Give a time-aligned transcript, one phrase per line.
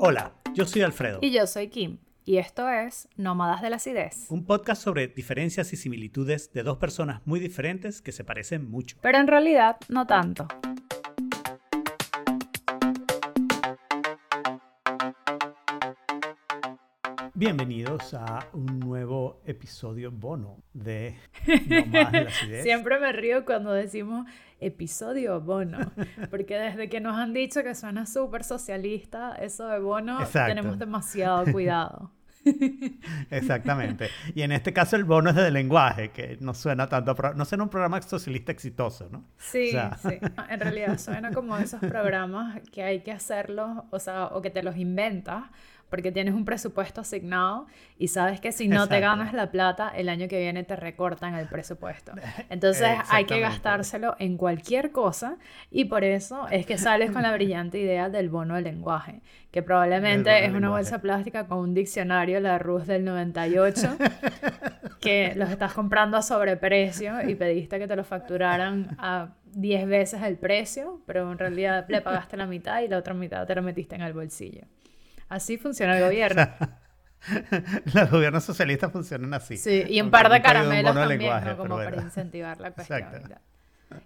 [0.00, 1.18] Hola, yo soy Alfredo.
[1.22, 1.98] Y yo soy Kim.
[2.24, 4.26] Y esto es Nómadas de la Acidez.
[4.30, 8.96] Un podcast sobre diferencias y similitudes de dos personas muy diferentes que se parecen mucho.
[9.02, 10.46] Pero en realidad no tanto.
[17.42, 21.14] Bienvenidos a un nuevo episodio bono de
[21.46, 22.64] la Acidez.
[22.64, 24.26] Siempre me río cuando decimos
[24.58, 25.92] episodio bono,
[26.30, 30.48] porque desde que nos han dicho que suena súper socialista, eso de bono, Exacto.
[30.52, 32.10] tenemos demasiado cuidado.
[33.30, 34.08] Exactamente.
[34.34, 37.44] Y en este caso el bono es de lenguaje, que no suena tanto, a no
[37.44, 39.24] suena un programa socialista exitoso, ¿no?
[39.38, 39.96] Sí, O sea.
[39.96, 40.18] sí.
[40.50, 44.64] En realidad suena como esos programas que hay que hacerlos, o sea, o que te
[44.64, 45.44] los inventas
[45.90, 47.66] porque tienes un presupuesto asignado
[47.98, 51.34] y sabes que si no te ganas la plata, el año que viene te recortan
[51.34, 52.12] el presupuesto.
[52.50, 55.38] Entonces hay que gastárselo en cualquier cosa
[55.70, 59.62] y por eso es que sales con la brillante idea del bono de lenguaje, que
[59.62, 63.96] probablemente es una bolsa plástica con un diccionario, la Rus del 98,
[65.00, 70.22] que los estás comprando a sobreprecio y pediste que te lo facturaran a 10 veces
[70.22, 73.62] el precio, pero en realidad le pagaste la mitad y la otra mitad te lo
[73.62, 74.62] metiste en el bolsillo.
[75.28, 76.48] Así funciona el gobierno.
[77.94, 79.56] Los gobiernos socialistas funcionan así.
[79.56, 81.56] Sí, y un Aunque par de caramelos también, lenguaje, ¿no?
[81.56, 82.02] Como para bueno.
[82.02, 83.00] incentivar la cuestión.
[83.00, 83.40] Exacto.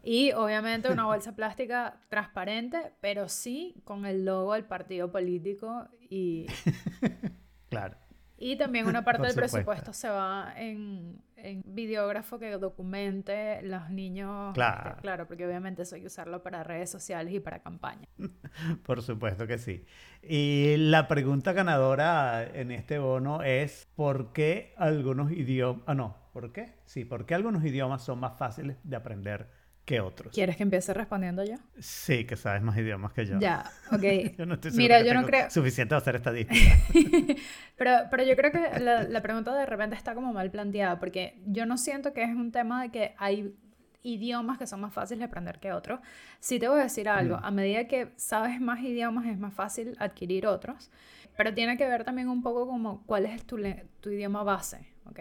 [0.02, 6.46] Y obviamente una bolsa plástica transparente, pero sí con el logo del partido político y,
[7.68, 7.96] Claro.
[8.42, 9.56] Y también una parte del supuesto.
[9.56, 14.52] presupuesto se va en, en videógrafo que documente los niños.
[14.54, 14.90] Claro.
[14.90, 18.08] este, claro, porque obviamente eso hay que usarlo para redes sociales y para campaña.
[18.84, 19.84] Por supuesto que sí.
[20.22, 25.84] Y la pregunta ganadora en este bono es ¿por qué algunos idiomas...
[25.86, 26.74] Ah, no, ¿por qué?
[26.84, 30.32] Sí, ¿por qué algunos idiomas son más fáciles de aprender que otros?
[30.32, 31.56] ¿Quieres que empiece respondiendo yo?
[31.78, 33.38] Sí, que sabes más idiomas que yo.
[33.40, 34.02] Ya, ok.
[34.38, 35.50] Yo no estoy Mira, que yo no creo...
[35.50, 36.76] suficiente hacer estadística.
[37.76, 41.40] Pero, pero yo creo que la, la pregunta de repente está como mal planteada, porque
[41.46, 43.56] yo no siento que es un tema de que hay
[44.04, 45.98] idiomas que son más fáciles de aprender que otros.
[46.38, 47.44] Sí te voy a decir algo, Mm.
[47.44, 50.90] a medida que sabes más idiomas es más fácil adquirir otros,
[51.36, 53.58] pero tiene que ver también un poco como cuál es tu,
[54.00, 55.20] tu idioma base, ¿ok?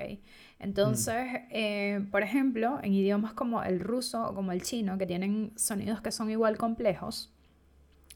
[0.60, 1.16] Entonces,
[1.50, 6.02] eh, por ejemplo, en idiomas como el ruso o como el chino, que tienen sonidos
[6.02, 7.32] que son igual complejos,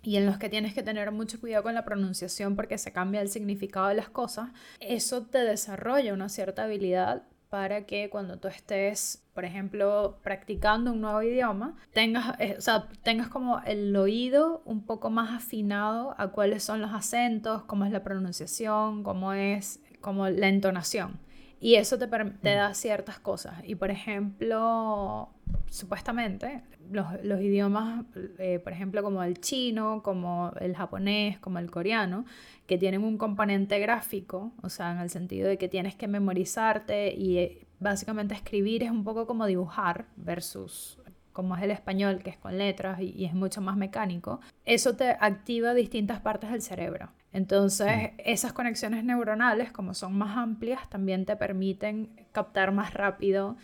[0.05, 3.21] y en los que tienes que tener mucho cuidado con la pronunciación porque se cambia
[3.21, 4.49] el significado de las cosas,
[4.79, 11.01] eso te desarrolla una cierta habilidad para que cuando tú estés, por ejemplo, practicando un
[11.01, 16.27] nuevo idioma, tengas, eh, o sea, tengas como el oído un poco más afinado a
[16.27, 21.19] cuáles son los acentos, cómo es la pronunciación, cómo es como la entonación.
[21.59, 23.55] Y eso te, te da ciertas cosas.
[23.63, 25.29] Y por ejemplo,
[25.69, 26.61] supuestamente,
[26.91, 28.05] los, los idiomas,
[28.37, 32.25] eh, por ejemplo, como el chino, como el japonés, como el coreano,
[32.67, 37.13] que tienen un componente gráfico, o sea, en el sentido de que tienes que memorizarte
[37.13, 40.99] y eh, básicamente escribir es un poco como dibujar versus
[41.33, 44.95] como es el español, que es con letras y, y es mucho más mecánico, eso
[44.95, 47.09] te activa distintas partes del cerebro.
[47.35, 53.57] Entonces, esas conexiones neuronales, como son más amplias, también te permiten captar más rápido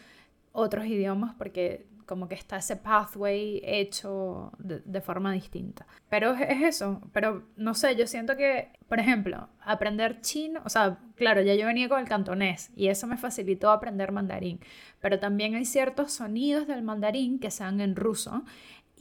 [0.52, 5.88] otros idiomas porque como que está ese pathway hecho de, de forma distinta.
[6.10, 10.70] Pero es, es eso, pero no sé, yo siento que, por ejemplo, aprender chino, o
[10.70, 14.60] sea, claro, ya yo venía con el cantonés y eso me facilitó aprender mandarín,
[15.00, 18.44] pero también hay ciertos sonidos del mandarín que se dan en ruso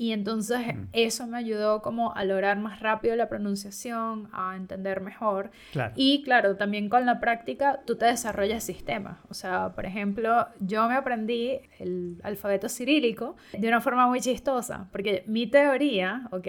[0.01, 0.61] y entonces
[0.95, 5.51] eso me ayudó como a lograr más rápido la pronunciación, a entender mejor.
[5.73, 5.93] Claro.
[5.95, 9.19] Y claro, también con la práctica tú te desarrollas sistemas.
[9.29, 14.89] O sea, por ejemplo, yo me aprendí el alfabeto cirílico de una forma muy chistosa,
[14.91, 16.47] porque mi teoría, ¿ok?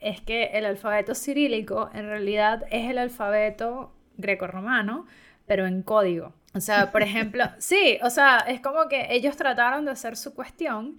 [0.00, 5.06] Es que el alfabeto cirílico en realidad es el alfabeto grecorromano,
[5.46, 6.32] pero en código.
[6.52, 10.34] O sea, por ejemplo, sí, o sea, es como que ellos trataron de hacer su
[10.34, 10.96] cuestión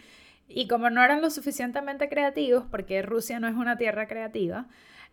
[0.50, 4.68] y como no eran lo suficientemente creativos, porque Rusia no es una tierra creativa,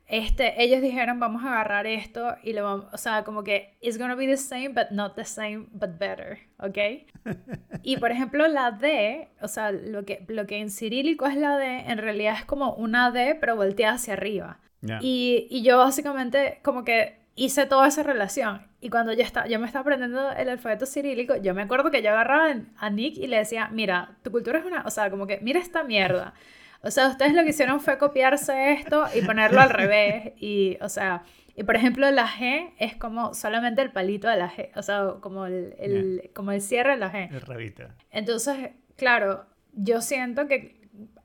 [0.08, 3.98] este, ellos dijeron, vamos a agarrar esto y lo vamos, o sea, como que it's
[3.98, 6.78] gonna be the same, but not the same, but better, ¿ok?
[7.82, 11.56] Y por ejemplo, la D, o sea, lo que, lo que en cirílico es la
[11.56, 14.58] D, en realidad es como una D, pero volteada hacia arriba.
[14.80, 14.98] Ya.
[15.02, 18.66] Y, y yo básicamente como que hice toda esa relación.
[18.80, 22.02] Y cuando yo, estaba, yo me estaba aprendiendo el alfabeto cirílico, yo me acuerdo que
[22.02, 25.26] yo agarraba a Nick y le decía, mira, tu cultura es una, o sea, como
[25.26, 26.34] que, mira esta mierda.
[26.82, 30.32] O sea, ustedes lo que hicieron fue copiarse esto y ponerlo al revés.
[30.38, 31.22] Y, o sea,
[31.56, 35.14] y por ejemplo, la G es como solamente el palito de la G, o sea,
[35.20, 37.28] como el, el- como el cierre de la G.
[37.32, 37.84] El rabito.
[38.10, 40.76] Entonces, claro, yo siento que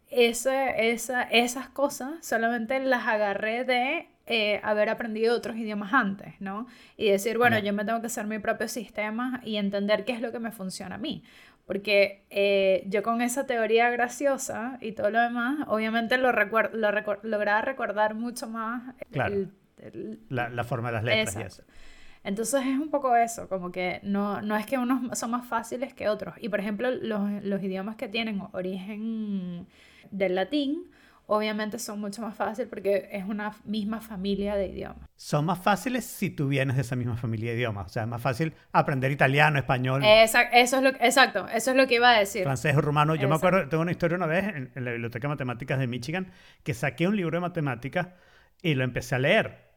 [0.10, 6.66] ese, esa, esas cosas solamente las agarré de eh, haber aprendido otros idiomas antes, ¿no?
[6.96, 10.22] Y decir, bueno, yo me tengo que hacer mi propio sistema y entender qué es
[10.22, 11.22] lo que me funciona a mí.
[11.66, 16.92] Porque eh, yo con esa teoría graciosa y todo lo demás, obviamente lo, lo
[17.24, 18.96] lograba recordar mucho más.
[19.12, 19.48] Claro.
[20.30, 21.64] la, forma de las letras y eso.
[22.24, 25.94] Entonces es un poco eso, como que no, no es que unos son más fáciles
[25.94, 26.36] que otros.
[26.40, 29.68] Y por ejemplo, los, los idiomas que tienen origen
[30.10, 30.91] del latín,
[31.34, 35.10] obviamente son mucho más fáciles porque es una misma familia de idiomas.
[35.16, 37.86] Son más fáciles si tú vienes de esa misma familia de idiomas.
[37.86, 40.04] O sea, es más fácil aprender italiano, español.
[40.04, 42.44] Exacto, eso es lo, exacto, eso es lo que iba a decir.
[42.44, 43.16] Francés o rumano.
[43.16, 45.88] Yo me acuerdo, tengo una historia una vez en, en la Biblioteca de Matemáticas de
[45.88, 46.32] Michigan
[46.64, 48.10] que saqué un libro de matemáticas
[48.62, 49.72] y lo empecé a leer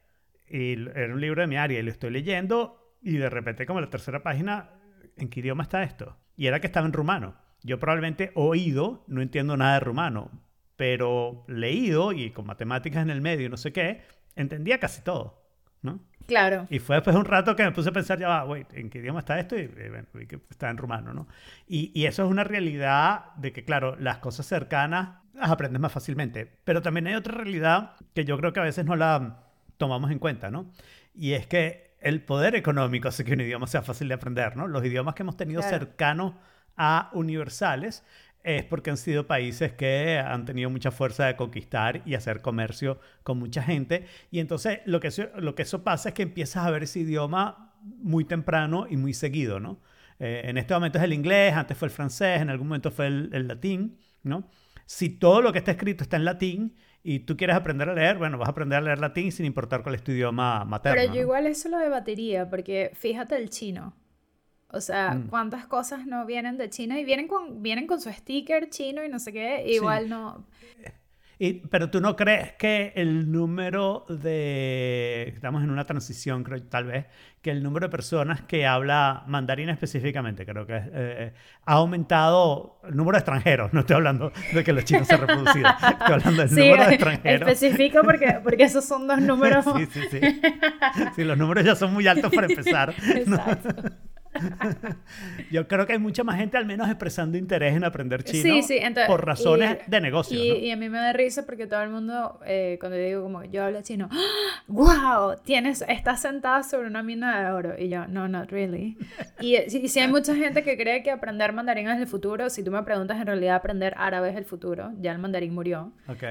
[0.49, 3.81] y era un libro de mi área y lo estoy leyendo y de repente como
[3.81, 4.71] la tercera página,
[5.17, 6.17] ¿en qué idioma está esto?
[6.37, 7.37] Y era que estaba en rumano.
[7.63, 10.31] Yo probablemente oído, no entiendo nada de rumano,
[10.77, 14.03] pero leído y con matemáticas en el medio y no sé qué,
[14.37, 15.43] entendía casi todo,
[15.83, 16.01] ¿no?
[16.27, 16.67] Claro.
[16.71, 18.89] Y fue después de un rato que me puse a pensar, ya va, wait, ¿en
[18.89, 19.59] qué idioma está esto?
[19.59, 21.29] Y bueno, vi que está en rumano, ¿no?
[21.69, 25.93] Y, y, eso es una realidad de que, claro, las cosas cercanas las aprendes más
[25.93, 26.51] fácilmente.
[26.65, 29.45] Pero también hay otra realidad que yo creo que a veces no la,
[29.77, 30.71] tomamos en cuenta, ¿no?
[31.15, 34.67] Y es que el poder económico hace que un idioma sea fácil de aprender, ¿no?
[34.67, 36.35] Los idiomas que hemos tenido cercanos
[36.77, 38.05] a universales
[38.45, 43.01] es porque han sido países que han tenido mucha fuerza de conquistar y hacer comercio
[43.23, 44.05] con mucha gente.
[44.31, 47.01] Y entonces lo que, eso, lo que eso pasa es que empiezas a ver ese
[47.01, 49.81] idioma muy temprano y muy seguido, ¿no?
[50.21, 53.09] Eh, en este momento es el inglés, antes fue el francés, en algún momento fue
[53.09, 54.49] el, el latín, ¿no?
[54.87, 56.77] Si todo lo que está escrito está en latín,
[57.07, 59.83] y tú quieres aprender a leer, bueno, vas a aprender a leer latín sin importar
[59.83, 60.99] cuál es tu idioma materno.
[60.99, 63.95] Pero yo igual eso lo debatiría, porque fíjate el chino.
[64.75, 65.29] O sea, mm.
[65.29, 69.09] cuántas cosas no vienen de China y vienen con, vienen con su sticker chino y
[69.09, 70.45] no sé qué, igual no
[71.71, 77.07] pero tú no crees que el número de, estamos en una transición, creo tal vez,
[77.43, 81.33] que el número de personas que habla mandarín específicamente, creo que eh,
[81.67, 85.21] ha aumentado el número de extranjeros, no estoy hablando de que los chinos se han
[85.21, 87.49] reproducido, estoy hablando del número de extranjeros.
[87.51, 89.65] Específico porque, porque esos son dos números.
[89.65, 90.41] sí, sí, sí.
[91.17, 92.95] Sí, los números ya son muy altos para empezar.
[93.15, 93.91] Exacto.
[95.51, 98.55] Yo creo que hay mucha más gente al menos expresando interés en aprender chino
[99.07, 100.39] por razones de negocio.
[100.39, 103.65] Y, a mí me da risa porque todo el mundo, eh, cuando digo como yo
[103.65, 104.09] hablo chino,
[104.69, 105.37] ¡wow!
[105.45, 107.75] Tienes, estás sentada sobre una mina de oro.
[107.79, 108.97] Y yo, no, not really.
[109.41, 109.57] y,
[109.89, 112.83] si hay mucha gente que cree que aprender mandarín es el futuro, si tú me
[112.83, 114.93] preguntas, en realidad aprender árabe es el futuro.
[115.01, 115.93] Ya el mandarín murió.
[116.09, 116.25] Ok.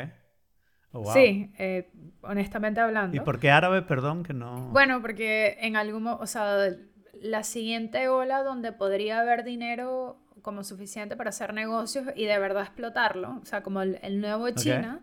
[0.95, 1.89] Oh, sí, eh,
[2.21, 3.17] honestamente hablando.
[3.17, 4.69] ¿Y por qué árabe, perdón, que no?
[4.69, 6.69] Bueno, porque en algún, o sea,
[7.23, 12.63] la siguiente ola donde podría haber dinero como suficiente para hacer negocios y de verdad
[12.63, 14.99] explotarlo, o sea, como el, nuevo China,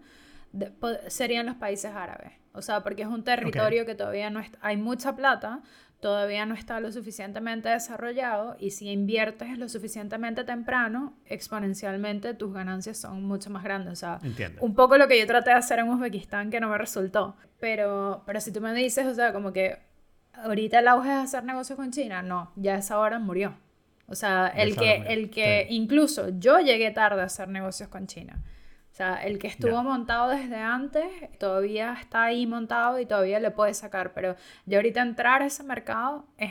[1.08, 2.32] serían los países árabes.
[2.52, 5.62] O sea, porque es un territorio que todavía no está, hay mucha plata,
[6.00, 12.99] todavía no está lo suficientemente desarrollado y si inviertes lo suficientemente temprano, exponencialmente tus ganancias
[12.99, 13.94] son mucho más grandes.
[13.94, 14.20] O sea,
[14.61, 17.37] un poco lo que yo traté de hacer en Uzbekistán que no me resultó.
[17.61, 19.90] Pero, pero si tú me dices, o sea, como que
[20.35, 23.56] ahorita el auge es hacer negocios con China, no, ya esa hora murió.
[24.06, 28.43] O sea, el que, el que incluso yo llegué tarde a hacer negocios con China.
[28.91, 31.05] O sea, el que estuvo montado desde antes
[31.39, 34.34] todavía está ahí montado y todavía le puede sacar, pero
[34.67, 36.51] ya ahorita entrar a ese mercado es,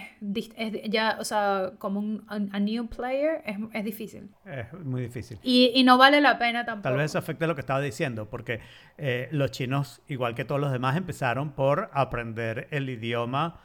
[0.90, 4.30] ya, o sea, como un a new player es, es, difícil.
[4.46, 5.38] Es muy difícil.
[5.44, 6.90] Y, y, no vale la pena tampoco.
[6.90, 8.62] Tal vez eso afecte lo que estaba diciendo, porque
[8.98, 13.60] eh, los chinos, igual que todos los demás, empezaron por aprender el idioma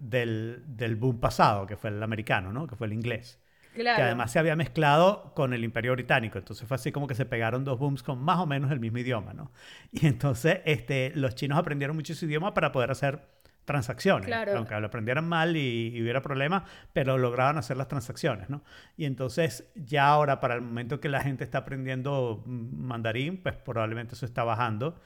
[0.00, 2.66] del, del, boom pasado, que fue el americano, ¿no?
[2.66, 3.40] Que fue el inglés.
[3.74, 3.96] Claro.
[3.96, 6.38] Que además se había mezclado con el imperio británico.
[6.38, 8.98] Entonces fue así como que se pegaron dos booms con más o menos el mismo
[8.98, 9.52] idioma, ¿no?
[9.92, 13.20] Y entonces este, los chinos aprendieron mucho ese idioma para poder hacer
[13.64, 14.26] transacciones.
[14.26, 14.56] Claro.
[14.56, 18.64] Aunque lo aprendieran mal y, hubiera problemas, pero lograban hacer las transacciones, ¿no?
[18.96, 24.14] Y entonces ya ahora, para el momento que la gente está aprendiendo mandarín, pues probablemente
[24.14, 25.00] eso está bajando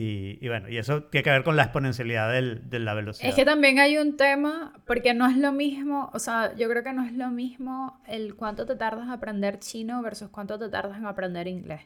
[0.00, 3.28] y, bueno, y eso tiene que ver con la exponencialidad del, de la velocidad.
[3.28, 6.84] Es que también hay un tema, porque no es lo mismo, o sea, yo creo
[6.84, 10.68] que no es lo mismo el cuánto te tardas en aprender chino versus cuánto te
[10.68, 11.80] tardas en aprender inglés.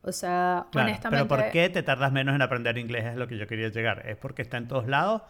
[0.00, 1.26] O sea, honestamente...
[1.26, 3.04] Pero ¿por qué te tardas menos en aprender inglés?
[3.04, 4.08] Es lo que yo quería llegar.
[4.08, 5.20] ¿Es porque está en todos lados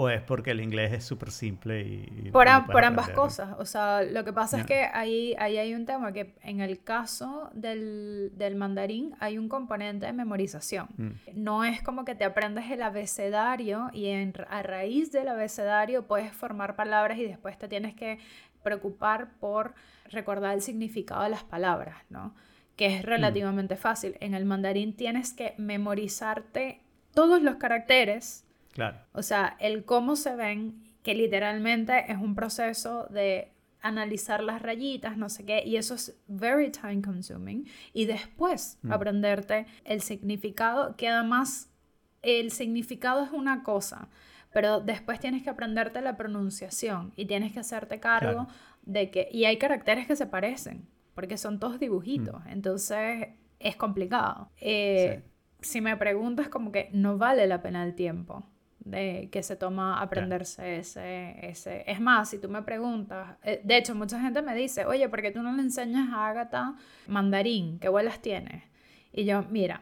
[0.00, 2.30] ¿O es porque el inglés es súper simple y...
[2.30, 3.56] por, por ambas cosas.
[3.58, 6.84] O sea, lo que pasa es que ahí, ahí hay un tema que en el
[6.84, 10.86] caso del, del mandarín hay un componente de memorización.
[10.96, 11.10] Mm.
[11.34, 16.30] No es como que te aprendes el abecedario y en, a raíz del abecedario puedes
[16.32, 18.20] formar palabras y después te tienes que
[18.62, 19.74] preocupar por
[20.12, 22.36] recordar el significado de las palabras, ¿no?
[22.76, 23.06] Que es mm.
[23.06, 24.16] relativamente fácil.
[24.20, 26.82] En el mandarín tienes que memorizarte
[27.14, 28.44] todos los caracteres
[28.78, 28.98] Claro.
[29.12, 35.16] O sea, el cómo se ven, que literalmente es un proceso de analizar las rayitas,
[35.16, 37.66] no sé qué, y eso es very time consuming.
[37.92, 38.92] Y después Mm.
[38.92, 41.70] aprenderte el significado, que además
[42.22, 44.08] el significado es una cosa,
[44.52, 48.48] pero después tienes que aprenderte la pronunciación y tienes que hacerte cargo Claro.
[48.82, 52.48] de que, y hay caracteres que se parecen, porque son todos dibujitos, Mm.
[52.48, 54.50] entonces es complicado.
[54.60, 55.22] Eh,
[55.60, 58.46] Si me preguntas, como que no vale la pena el tiempo
[58.90, 61.84] de que se toma aprenderse ese, ese...
[61.86, 65.22] Es más, si tú me preguntas, eh, de hecho mucha gente me dice, oye, ¿por
[65.22, 66.74] qué tú no le enseñas a Agatha
[67.06, 67.78] mandarín?
[67.78, 68.64] ¿Qué vuelas tienes?
[69.12, 69.80] Y yo, mira,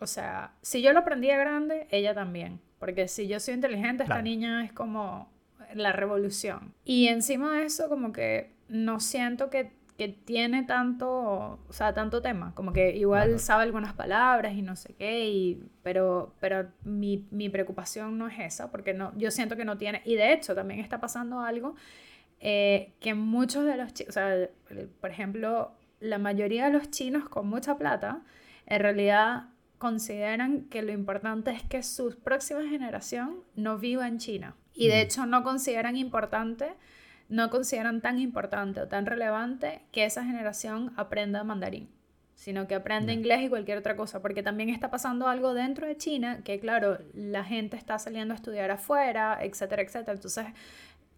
[0.00, 2.60] o sea, si yo lo aprendí a grande, ella también.
[2.78, 5.32] Porque si yo soy inteligente, esta niña es como
[5.74, 6.74] la revolución.
[6.84, 11.10] Y encima de eso, como que no siento que, que tiene tanto,
[11.68, 12.52] o sea, tanto tema.
[12.54, 13.38] Como que igual Claro.
[13.38, 18.38] sabe algunas palabras y no sé qué, y, pero, pero mi, mi preocupación no es
[18.40, 20.02] esa, porque no, yo siento que no tiene.
[20.04, 21.76] Y de hecho, también está pasando algo
[22.40, 24.48] eh, que muchos de los chicos, o sea,
[25.00, 28.20] por ejemplo, la mayoría de los chinos con mucha plata,
[28.66, 29.44] en realidad
[29.78, 34.56] consideran que lo importante es que su próxima generación no viva en China.
[34.74, 35.06] Y de Mm.
[35.06, 36.74] hecho no consideran importante,
[37.28, 41.88] no consideran tan importante o tan relevante que esa generación aprenda mandarín,
[42.34, 45.96] sino que aprenda inglés y cualquier otra cosa, porque también está pasando algo dentro de
[45.96, 50.12] China, que claro, la gente está saliendo a estudiar afuera, etcétera, etcétera.
[50.14, 50.46] Entonces,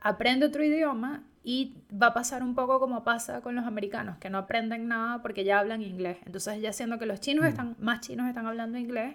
[0.01, 4.31] aprende otro idioma y va a pasar un poco como pasa con los americanos, que
[4.31, 6.19] no aprenden nada porque ya hablan inglés.
[6.27, 7.49] Entonces, ya siendo que los chinos Mm.
[7.49, 9.15] están, más chinos están hablando inglés,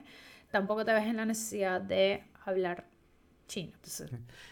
[0.49, 2.85] tampoco te ves en la necesidad de hablar
[3.51, 3.71] chino.
[3.75, 4.11] Entonces,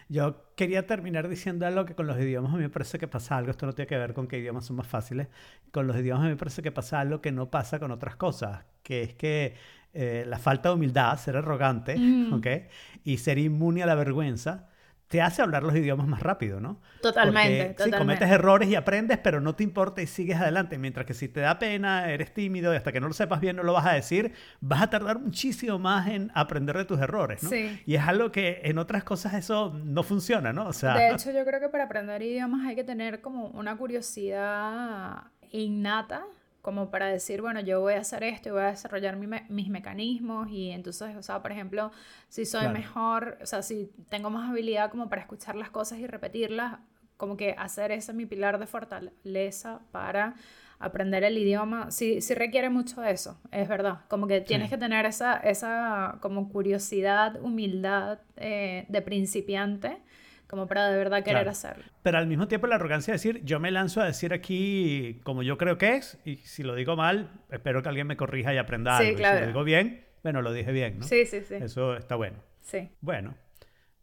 [0.10, 3.38] Yo quería terminar diciendo algo que con los idiomas a mí me parece que pasa
[3.38, 5.28] algo, esto no tiene que ver con qué idiomas son más fáciles,
[5.72, 8.16] con los idiomas a mí me parece que pasa algo que no pasa con otras
[8.16, 9.56] cosas, que es que
[9.94, 12.34] eh, la falta de humildad, ser arrogante, Mm.
[12.34, 12.48] ¿ok?
[13.04, 14.69] Y ser inmune a la vergüenza,
[15.10, 16.80] te hace hablar los idiomas más rápido, ¿no?
[17.02, 17.98] totalmente, Porque, sí, totalmente.
[17.98, 20.78] cometes errores y aprendes, pero no te importa y sigues adelante.
[20.78, 23.56] Mientras que si te da pena, eres tímido y hasta que no lo sepas bien
[23.56, 27.42] no lo vas a decir, vas a tardar muchísimo más en aprender de tus errores,
[27.42, 27.50] ¿no?
[27.50, 27.82] Sí.
[27.88, 30.68] Y es algo que en otras cosas eso no funciona, ¿no?
[30.68, 33.76] O sea, De hecho, yo creo que para aprender idiomas hay que tener como una
[33.78, 36.24] curiosidad innata,
[36.70, 39.46] como para decir, bueno, yo voy a hacer esto y voy a desarrollar mi me-
[39.50, 41.90] mis mecanismos y entonces, o sea, por ejemplo,
[42.28, 42.74] si soy Claro.
[42.78, 46.78] mejor, o sea, si tengo más habilidad como para escuchar las cosas y repetirlas,
[47.18, 50.36] como que hacer ese mi pilar de fortaleza para
[50.78, 54.76] aprender el idioma, sí, sí requiere mucho de eso, es verdad, como que tienes Sí.
[54.76, 59.98] que tener esa, esa como curiosidad, humildad eh, de principiante,
[60.50, 61.52] como para de verdad querer Claro.
[61.52, 61.84] hacerlo.
[62.04, 65.44] pero al mismo tiempo la arrogancia de decir, yo me lanzo a decir aquí como
[65.44, 68.58] yo creo que es, y si lo digo mal, espero que alguien me corrija y
[68.58, 69.12] aprenda Sí, algo.
[69.12, 69.40] Y si claro.
[69.42, 71.06] lo digo bien, bueno, lo dije bien, ¿no?
[71.06, 71.56] Sí, sí, sí.
[71.56, 72.38] Eso está bueno.
[72.62, 72.90] Sí.
[73.02, 73.36] Bueno,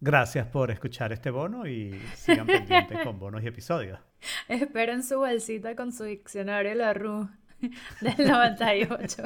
[0.00, 3.98] gracias por escuchar este bono y sigan pendientes con bonos y episodios.
[4.48, 7.28] Esperen su bolsita con su diccionario La Rue
[8.00, 9.22] del 98.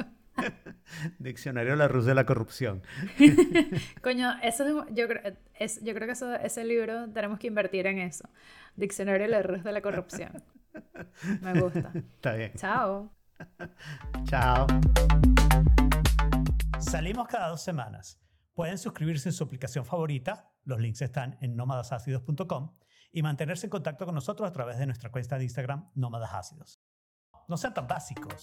[1.19, 2.81] Diccionario La Ruz de la Corrupción.
[4.01, 7.87] Coño, eso es, yo, creo, es- yo creo que eso- ese libro tenemos que invertir
[7.87, 8.29] en eso.
[8.75, 10.43] Diccionario La Rue de la corrupción.
[11.41, 11.91] Me gusta.
[11.95, 12.51] Está bien.
[12.55, 13.11] Chao.
[14.25, 14.67] Chao.
[16.79, 18.19] Salimos cada dos semanas.
[18.53, 22.75] Pueden suscribirse en su aplicación favorita, los links están en nómadasácidos.com,
[23.11, 26.81] y mantenerse en contacto con nosotros a través de nuestra cuenta de Instagram, Nómadas Ácidos.
[27.47, 28.41] No sean tan básicos.